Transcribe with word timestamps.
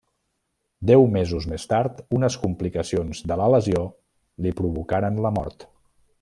Deu 0.91 1.03
mesos 1.15 1.45
més 1.51 1.65
tard, 1.73 1.99
unes 2.19 2.39
complicacions 2.47 3.21
de 3.33 3.39
la 3.43 3.51
lesió 3.57 3.85
li 4.47 4.55
provocaren 4.63 5.23
la 5.29 5.35
mort. 5.39 5.69